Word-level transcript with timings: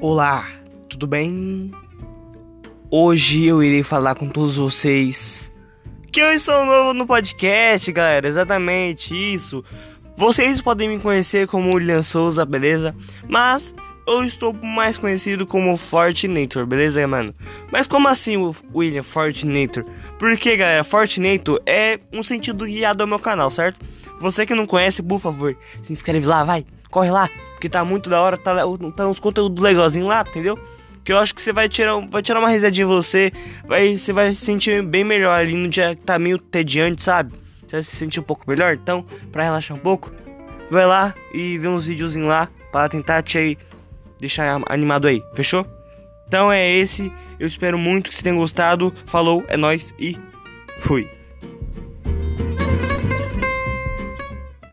Olá, 0.00 0.46
tudo 0.88 1.08
bem? 1.08 1.72
Hoje 2.88 3.44
eu 3.46 3.60
irei 3.60 3.82
falar 3.82 4.14
com 4.14 4.28
todos 4.28 4.56
vocês 4.56 5.50
que 6.12 6.20
eu 6.20 6.38
sou 6.38 6.64
novo 6.64 6.94
no 6.94 7.04
podcast, 7.04 7.90
galera. 7.90 8.28
Exatamente 8.28 9.12
isso. 9.12 9.64
Vocês 10.16 10.60
podem 10.60 10.88
me 10.88 11.00
conhecer 11.00 11.48
como 11.48 11.74
William 11.74 12.02
Souza, 12.02 12.46
beleza? 12.46 12.94
Mas 13.28 13.74
eu 14.08 14.24
estou 14.24 14.52
mais 14.52 14.96
conhecido 14.96 15.46
como 15.46 15.76
Fortinator, 15.76 16.64
beleza, 16.66 17.06
mano? 17.06 17.34
Mas 17.70 17.86
como 17.86 18.08
assim, 18.08 18.36
William 18.74 19.02
Fortinator? 19.02 19.84
Porque, 20.18 20.56
galera, 20.56 20.82
Fortinator 20.82 21.60
é 21.66 22.00
um 22.12 22.22
sentido 22.22 22.64
guiado 22.64 23.02
ao 23.02 23.06
meu 23.06 23.18
canal, 23.18 23.50
certo? 23.50 23.84
Você 24.20 24.46
que 24.46 24.54
não 24.54 24.66
conhece, 24.66 25.02
por 25.02 25.20
favor, 25.20 25.56
se 25.82 25.92
inscreve 25.92 26.26
lá, 26.26 26.42
vai, 26.42 26.64
corre 26.90 27.10
lá, 27.10 27.28
porque 27.52 27.68
tá 27.68 27.84
muito 27.84 28.08
da 28.10 28.20
hora, 28.20 28.36
tá, 28.36 28.54
tá 28.96 29.06
uns 29.06 29.20
conteúdos 29.20 29.62
legalzinhos 29.62 30.08
lá, 30.08 30.24
entendeu? 30.26 30.58
Que 31.04 31.12
eu 31.12 31.18
acho 31.18 31.34
que 31.34 31.40
você 31.40 31.52
vai 31.52 31.68
tirar, 31.68 32.00
vai 32.08 32.22
tirar 32.22 32.40
uma 32.40 32.48
risadinha 32.48 32.84
em 32.84 32.88
você, 32.88 33.32
vai, 33.66 33.96
você 33.96 34.12
vai 34.12 34.32
se 34.32 34.44
sentir 34.44 34.82
bem 34.82 35.04
melhor 35.04 35.38
ali 35.38 35.54
no 35.54 35.68
dia 35.68 35.94
que 35.94 36.02
tá 36.02 36.18
meio 36.18 36.38
tediante, 36.38 37.02
sabe? 37.02 37.34
Você 37.66 37.76
vai 37.76 37.82
se 37.82 37.94
sentir 37.96 38.20
um 38.20 38.24
pouco 38.24 38.44
melhor, 38.48 38.74
então, 38.74 39.04
pra 39.30 39.44
relaxar 39.44 39.76
um 39.76 39.80
pouco, 39.80 40.10
vai 40.70 40.86
lá 40.86 41.14
e 41.32 41.58
vê 41.58 41.68
uns 41.68 41.86
videozinhos 41.86 42.28
lá 42.28 42.48
para 42.72 42.88
tentar 42.88 43.22
te 43.22 43.38
aí, 43.38 43.58
deixar 44.18 44.60
animado 44.68 45.06
aí, 45.06 45.22
fechou? 45.34 45.66
Então 46.26 46.52
é 46.52 46.70
esse, 46.70 47.12
eu 47.38 47.46
espero 47.46 47.78
muito 47.78 48.10
que 48.10 48.14
você 48.14 48.22
tenha 48.22 48.34
gostado. 48.34 48.94
Falou, 49.06 49.44
é 49.48 49.56
nós 49.56 49.94
e 49.98 50.16
fui. 50.80 51.17